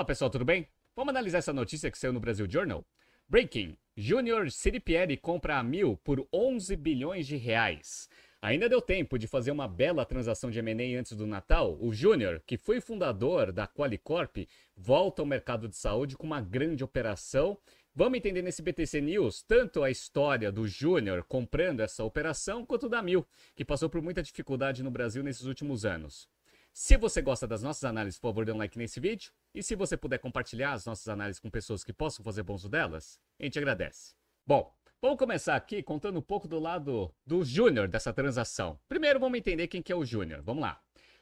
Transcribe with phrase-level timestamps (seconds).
[0.00, 0.66] Fala pessoal, tudo bem?
[0.96, 2.82] Vamos analisar essa notícia que saiu no Brasil Journal?
[3.28, 8.08] Breaking: Junior Siripieri compra a Mil por 11 bilhões de reais.
[8.40, 11.76] Ainda deu tempo de fazer uma bela transação de M&A antes do Natal.
[11.78, 16.82] O Júnior, que foi fundador da Qualicorp, volta ao mercado de saúde com uma grande
[16.82, 17.58] operação.
[17.94, 23.02] Vamos entender nesse BTC News tanto a história do Júnior comprando essa operação, quanto da
[23.02, 26.26] Mil, que passou por muita dificuldade no Brasil nesses últimos anos.
[26.72, 29.32] Se você gosta das nossas análises, por favor, dê um like nesse vídeo.
[29.54, 32.68] E se você puder compartilhar as nossas análises com pessoas que possam fazer bom uso
[32.68, 34.14] delas, a gente agradece.
[34.46, 38.78] Bom, vamos começar aqui contando um pouco do lado do Júnior dessa transação.
[38.88, 40.42] Primeiro, vamos entender quem que é o Júnior.
[40.42, 40.80] Vamos lá.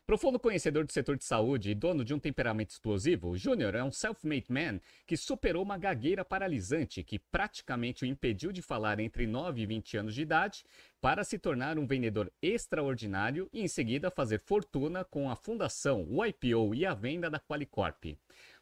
[0.09, 3.93] Profundo conhecedor do setor de saúde e dono de um temperamento explosivo, Júnior é um
[3.93, 9.61] self-made man que superou uma gagueira paralisante que praticamente o impediu de falar entre 9
[9.61, 10.65] e 20 anos de idade
[10.98, 16.25] para se tornar um vendedor extraordinário e em seguida fazer fortuna com a fundação, o
[16.25, 18.17] IPO e a venda da Qualicorp.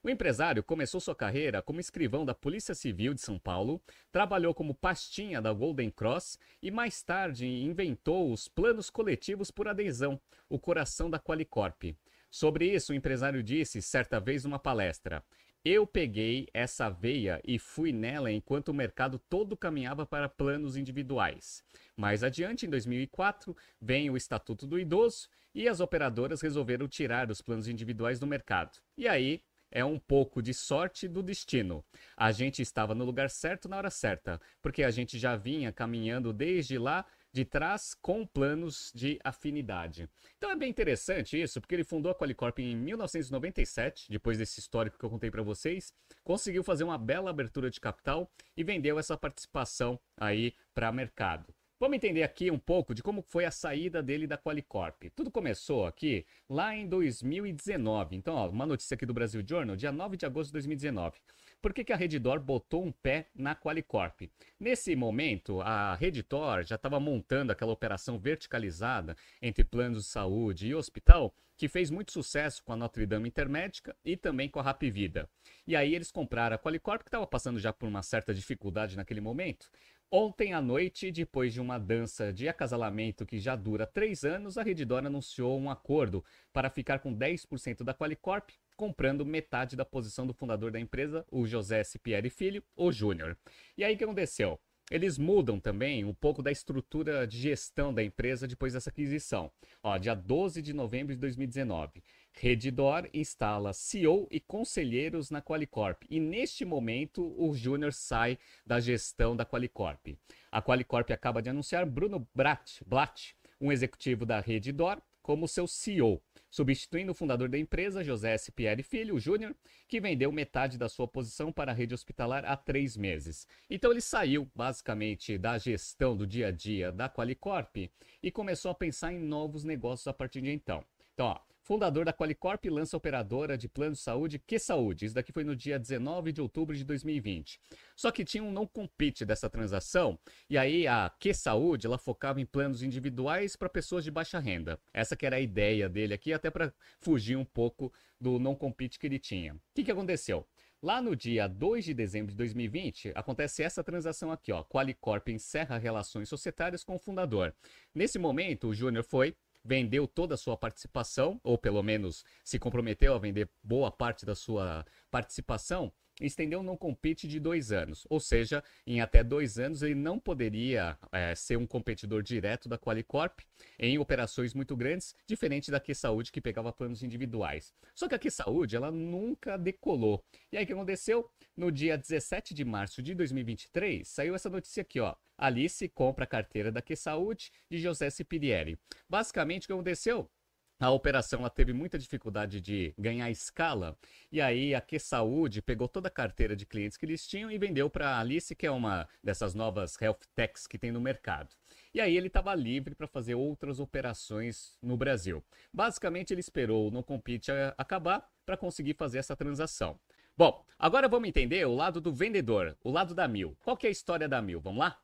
[0.07, 4.73] O empresário começou sua carreira como escrivão da Polícia Civil de São Paulo, trabalhou como
[4.73, 11.11] pastinha da Golden Cross e mais tarde inventou os planos coletivos por adesão, o coração
[11.11, 11.97] da Qualicorp.
[12.31, 15.25] Sobre isso, o empresário disse certa vez numa palestra:
[15.65, 21.65] eu peguei essa veia e fui nela enquanto o mercado todo caminhava para planos individuais.
[21.97, 27.41] Mais adiante, em 2004, vem o Estatuto do Idoso e as operadoras resolveram tirar os
[27.41, 28.79] planos individuais do mercado.
[28.97, 31.85] E aí é um pouco de sorte do destino.
[32.17, 36.33] A gente estava no lugar certo na hora certa, porque a gente já vinha caminhando
[36.33, 40.09] desde lá de trás com planos de afinidade.
[40.39, 44.99] Então é bem interessante isso, porque ele fundou a Qualicorp em 1997, depois desse histórico
[44.99, 45.93] que eu contei para vocês,
[46.25, 51.55] conseguiu fazer uma bela abertura de capital e vendeu essa participação aí para mercado.
[51.79, 55.11] Vamos entender aqui um pouco de como foi a saída dele da Qualicorp.
[55.15, 58.17] Tudo começou aqui lá em 2019.
[58.17, 61.19] Então, ó, uma notícia aqui do Brasil Journal, dia 9 de agosto de 2019.
[61.61, 64.23] Por que, que a Redditor botou um pé na Qualicorp?
[64.59, 70.75] Nesse momento, a Redditor já estava montando aquela operação verticalizada entre planos de saúde e
[70.75, 75.29] hospital, que fez muito sucesso com a Notre Dame Intermédica e também com a Rapvida.
[75.67, 79.21] E aí eles compraram a Qualicorp, que estava passando já por uma certa dificuldade naquele
[79.21, 79.69] momento,
[80.11, 84.63] Ontem à noite, depois de uma dança de acasalamento que já dura três anos, a
[84.63, 90.33] Redditor anunciou um acordo para ficar com 10% da Qualicorp, comprando metade da posição do
[90.33, 93.37] fundador da empresa, o José Cipieri Filho, o Júnior.
[93.77, 94.61] E aí o que aconteceu?
[94.89, 99.51] Eles mudam também um pouco da estrutura de gestão da empresa depois dessa aquisição.
[99.83, 102.01] Ó, dia 12 de novembro de 2019.
[102.39, 106.03] Redditor instala CEO e conselheiros na Qualicorp.
[106.11, 110.19] E neste momento, o Júnior sai da gestão da Qualicorp.
[110.53, 116.23] A Qualicorp acaba de anunciar Bruno Blatt, Blatt um executivo da Redditor, como seu CEO,
[116.51, 118.53] substituindo o fundador da empresa, José S.
[118.53, 119.57] Pierre Filho, Júnior,
[119.89, 123.49] que vendeu metade da sua posição para a rede hospitalar há três meses.
[123.69, 127.91] Então ele saiu, basicamente, da gestão do dia a dia da Qualicorp
[128.23, 130.85] e começou a pensar em novos negócios a partir de então.
[131.15, 135.05] Então, ó, fundador da Qualicorp lança operadora de plano de saúde Que Saúde.
[135.05, 137.61] Isso daqui foi no dia 19 de outubro de 2020.
[137.97, 140.17] Só que tinha um não compete dessa transação,
[140.49, 144.79] e aí a Que Saúde, ela focava em planos individuais para pessoas de baixa renda.
[144.95, 148.97] Essa que era a ideia dele aqui, até para fugir um pouco do não compete
[148.97, 149.55] que ele tinha.
[149.55, 150.47] O que, que aconteceu?
[150.81, 154.63] Lá no dia 2 de dezembro de 2020, acontece essa transação aqui, ó.
[154.63, 157.53] Qualicorp encerra relações societárias com o fundador.
[157.93, 159.35] Nesse momento, o Júnior foi,
[159.67, 164.35] vendeu toda a sua participação, ou pelo menos se comprometeu a vender boa parte da
[164.35, 168.07] sua participação, estendeu um não compete de dois anos.
[168.09, 172.79] Ou seja, em até dois anos ele não poderia é, ser um competidor direto da
[172.79, 173.41] Qualicorp
[173.79, 177.73] em operações muito grandes, diferente da Q Saúde que pegava planos individuais.
[177.95, 180.25] Só que a Q Saúde ela nunca decolou.
[180.53, 181.31] E aí o que aconteceu?
[181.57, 185.15] No dia 17 de março de 2023, saiu essa notícia aqui, ó.
[185.39, 188.79] Alice compra a carteira da Que Saúde de José Cipirieri.
[189.09, 190.31] Basicamente, o que aconteceu?
[190.79, 193.97] A operação ela teve muita dificuldade de ganhar escala
[194.31, 197.57] e aí a Que Saúde pegou toda a carteira de clientes que eles tinham e
[197.57, 201.49] vendeu para a Alice, que é uma dessas novas health techs que tem no mercado.
[201.95, 205.43] E aí ele estava livre para fazer outras operações no Brasil.
[205.73, 209.99] Basicamente ele esperou o no compete acabar para conseguir fazer essa transação.
[210.37, 213.57] Bom, agora vamos entender o lado do vendedor, o lado da Mil.
[213.65, 214.61] Qual que é a história da Mil?
[214.61, 215.01] Vamos lá?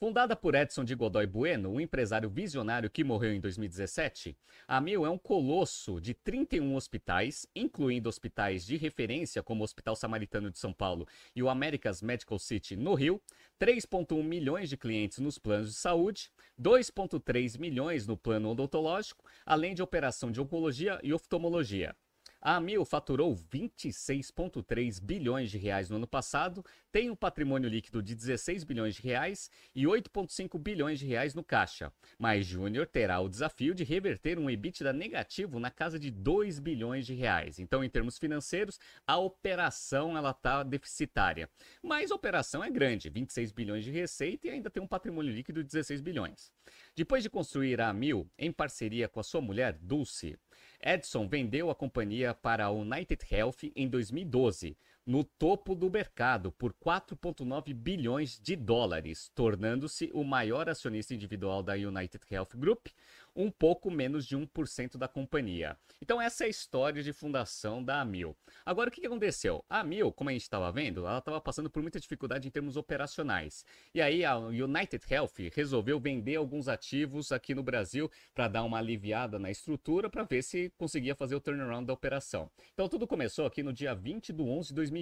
[0.00, 4.34] Fundada por Edson de Godoy Bueno, um empresário visionário que morreu em 2017,
[4.66, 9.94] a Mil é um colosso de 31 hospitais, incluindo hospitais de referência como o Hospital
[9.94, 11.06] Samaritano de São Paulo
[11.36, 13.20] e o America's Medical City no Rio,
[13.60, 19.82] 3,1 milhões de clientes nos planos de saúde, 2,3 milhões no plano odontológico, além de
[19.82, 21.94] operação de oncologia e oftalmologia.
[22.42, 28.14] A Amil faturou 26,3 bilhões de reais no ano passado, tem um patrimônio líquido de
[28.14, 31.92] 16 bilhões de reais e 8,5 bilhões de reais no caixa.
[32.18, 37.04] Mas Júnior terá o desafio de reverter um EBITDA negativo na casa de 2 bilhões
[37.04, 37.58] de reais.
[37.58, 41.46] Então, em termos financeiros, a operação ela está deficitária.
[41.82, 45.62] Mas a operação é grande, 26 bilhões de receita e ainda tem um patrimônio líquido
[45.62, 46.50] de 16 bilhões.
[46.96, 50.38] Depois de construir a Amil em parceria com a sua mulher Dulce,
[50.82, 54.76] Edson vendeu a companhia para a United Health em 2012,
[55.10, 61.72] no topo do mercado, por 4,9 bilhões de dólares, tornando-se o maior acionista individual da
[61.72, 62.86] United Health Group,
[63.34, 65.76] um pouco menos de 1% da companhia.
[66.00, 68.36] Então essa é a história de fundação da Amil.
[68.64, 69.64] Agora o que aconteceu?
[69.68, 72.76] A Amil, como a gente estava vendo, ela estava passando por muita dificuldade em termos
[72.76, 73.64] operacionais.
[73.92, 78.78] E aí a United Health resolveu vender alguns ativos aqui no Brasil para dar uma
[78.78, 82.48] aliviada na estrutura para ver se conseguia fazer o turnaround da operação.
[82.72, 84.99] Então tudo começou aqui no dia 20 de 11 de 2020.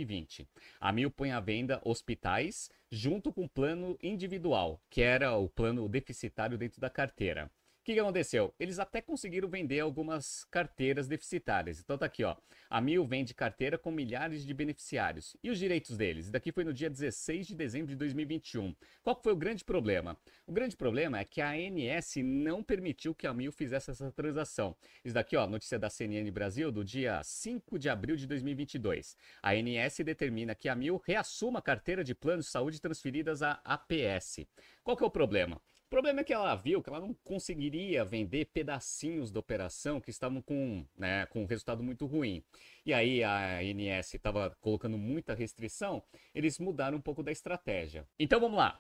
[0.80, 5.88] A Amil põe à venda hospitais junto com o plano individual, que era o plano
[5.88, 7.50] deficitário dentro da carteira
[7.88, 8.55] que, que aconteceu?
[8.61, 11.81] Eles até conseguiram vender algumas carteiras deficitárias.
[11.81, 12.37] Então tá aqui, ó.
[12.69, 15.35] A Mil vende carteira com milhares de beneficiários.
[15.43, 16.31] E os direitos deles?
[16.31, 18.76] Daqui foi no dia 16 de dezembro de 2021.
[19.02, 20.19] Qual foi o grande problema?
[20.46, 24.76] O grande problema é que a ANS não permitiu que a Mil fizesse essa transação.
[25.02, 29.17] Isso daqui, ó, notícia da CNN Brasil do dia 5 de abril de 2022.
[29.43, 33.62] A ANS determina que a Mil reassuma a carteira de planos de saúde transferidas à
[33.64, 34.46] APS.
[34.85, 35.58] Qual que é o problema?
[35.88, 40.11] O problema é que ela viu que ela não conseguiria vender pedacinhos da operação que
[40.11, 42.44] estavam com, né, com um resultado muito ruim.
[42.85, 46.02] E aí a ANS estava colocando muita restrição,
[46.35, 48.06] eles mudaram um pouco da estratégia.
[48.19, 48.79] Então vamos lá.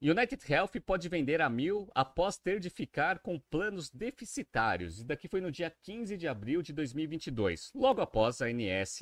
[0.00, 5.00] United Health pode vender a mil após ter de ficar com planos deficitários.
[5.00, 9.00] E daqui foi no dia 15 de abril de 2022, logo após a ANS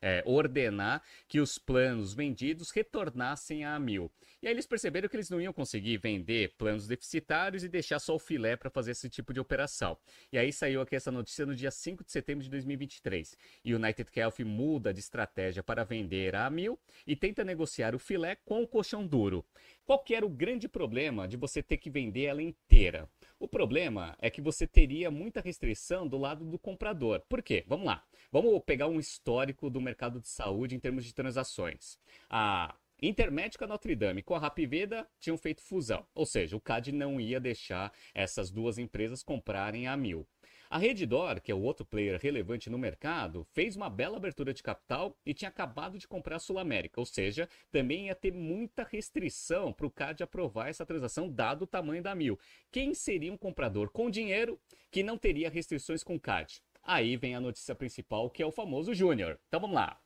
[0.00, 4.10] é, ordenar que os planos vendidos retornassem a mil.
[4.40, 8.14] E aí eles perceberam que eles não iam conseguir vender planos deficitários e deixar só
[8.14, 9.98] o filé para fazer esse tipo de operação.
[10.32, 13.36] E aí saiu aqui essa notícia no dia 5 de setembro de 2023.
[13.64, 18.36] E United Health muda de estratégia para vender a mil e tenta negociar o filé
[18.36, 19.44] com o colchão duro.
[19.84, 23.10] Qual que era o grande problema de você ter que vender ela inteira?
[23.40, 27.20] O problema é que você teria muita restrição do lado do comprador.
[27.28, 27.64] Por quê?
[27.66, 28.04] Vamos lá.
[28.30, 31.98] Vamos pegar um histórico do mercado de saúde em termos de transações.
[32.30, 37.20] A Intermédica Notre Dame com a Rapiveda tinham feito fusão, ou seja, o CAD não
[37.20, 40.26] ia deixar essas duas empresas comprarem a mil.
[40.70, 44.62] A Redditor, que é o outro player relevante no mercado, fez uma bela abertura de
[44.62, 48.82] capital e tinha acabado de comprar a Sul América, ou seja, também ia ter muita
[48.82, 52.38] restrição para o CAD aprovar essa transação, dado o tamanho da Mil.
[52.70, 54.60] Quem seria um comprador com dinheiro
[54.90, 56.60] que não teria restrições com o CAD?
[56.82, 59.40] Aí vem a notícia principal, que é o famoso Júnior.
[59.48, 59.98] Então vamos lá.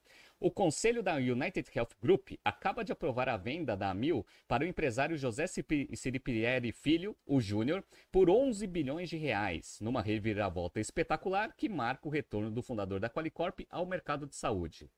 [0.45, 4.67] O conselho da United Health Group acaba de aprovar a venda da Amil para o
[4.67, 11.69] empresário José Siripieri Filho, o Júnior, por 11 bilhões de reais, numa reviravolta espetacular que
[11.69, 14.91] marca o retorno do fundador da Qualicorp ao mercado de saúde.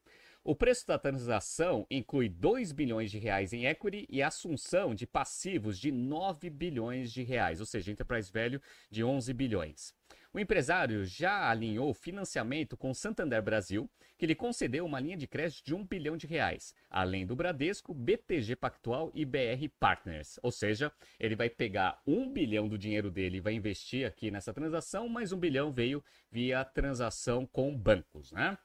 [0.47, 5.79] O preço da transação inclui 2 bilhões de reais em equity e assunção de passivos
[5.79, 8.61] de 9 bilhões de reais, ou seja, enterprise value
[8.91, 9.95] de 11 bilhões.
[10.35, 15.65] O empresário já alinhou financiamento com Santander Brasil, que lhe concedeu uma linha de crédito
[15.65, 20.39] de 1 bilhão de reais, além do Bradesco, BTG Pactual e BR Partners.
[20.43, 24.53] Ou seja, ele vai pegar 1 bilhão do dinheiro dele e vai investir aqui nessa
[24.53, 28.59] transação, mas 1 bilhão veio via transação com bancos, né?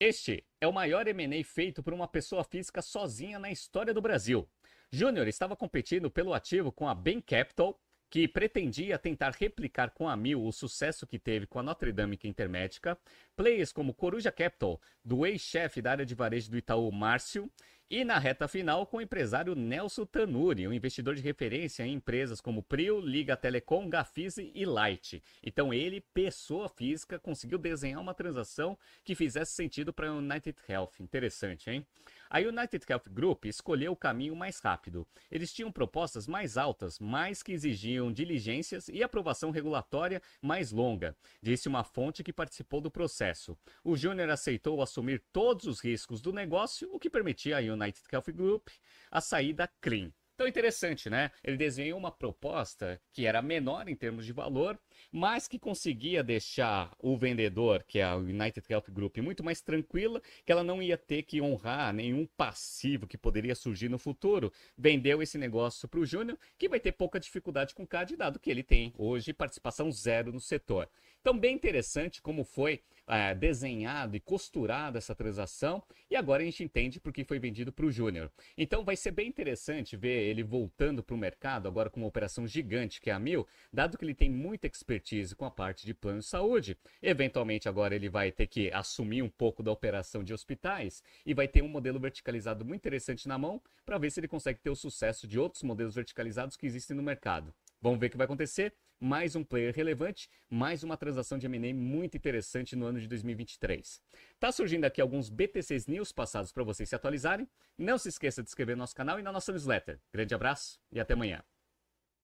[0.00, 4.48] Este é o maior M&A feito por uma pessoa física sozinha na história do Brasil.
[4.90, 10.16] Júnior estava competindo pelo ativo com a Bain Capital, que pretendia tentar replicar com a
[10.16, 12.98] Mil o sucesso que teve com a Notre Dame Intermédica,
[13.36, 17.48] players como Coruja Capital, do ex-chefe da área de varejo do Itaú, Márcio,
[17.96, 22.40] e na reta final com o empresário Nelson Tanuri, um investidor de referência em empresas
[22.40, 25.22] como Prio, Liga Telecom, Gafise e Light.
[25.40, 30.94] Então ele, pessoa física, conseguiu desenhar uma transação que fizesse sentido para a United Health.
[30.98, 31.86] Interessante, hein?
[32.28, 35.06] A United Health Group escolheu o caminho mais rápido.
[35.30, 41.68] Eles tinham propostas mais altas, mas que exigiam diligências e aprovação regulatória mais longa, disse
[41.68, 43.56] uma fonte que participou do processo.
[43.84, 48.32] O Júnior aceitou assumir todos os riscos do negócio, o que permitia à United Health
[48.32, 48.68] Group
[49.10, 50.12] a saída clean.
[50.34, 51.30] Então interessante, né?
[51.44, 54.76] Ele desenhou uma proposta que era menor em termos de valor,
[55.12, 60.20] mas que conseguia deixar o vendedor, que é a United Health Group, muito mais tranquila,
[60.44, 64.52] que ela não ia ter que honrar nenhum passivo que poderia surgir no futuro.
[64.76, 68.40] Vendeu esse negócio para o Júnior, que vai ter pouca dificuldade com o CAD, dado
[68.40, 70.90] que ele tem hoje participação zero no setor.
[71.24, 75.82] Então, bem interessante como foi é, desenhado e costurado essa transação.
[76.10, 78.30] E agora a gente entende por que foi vendido para o Júnior.
[78.58, 82.46] Então, vai ser bem interessante ver ele voltando para o mercado, agora com uma operação
[82.46, 85.94] gigante que é a Mil, dado que ele tem muita expertise com a parte de
[85.94, 86.76] plano de saúde.
[87.02, 91.48] Eventualmente, agora ele vai ter que assumir um pouco da operação de hospitais e vai
[91.48, 94.76] ter um modelo verticalizado muito interessante na mão para ver se ele consegue ter o
[94.76, 97.54] sucesso de outros modelos verticalizados que existem no mercado.
[97.84, 98.74] Vamos ver o que vai acontecer.
[98.98, 104.00] Mais um player relevante, mais uma transação de M&A muito interessante no ano de 2023.
[104.40, 107.46] Tá surgindo aqui alguns BTCs News passados para vocês se atualizarem.
[107.76, 110.00] Não se esqueça de inscrever no nosso canal e na nossa newsletter.
[110.10, 111.44] Grande abraço e até amanhã.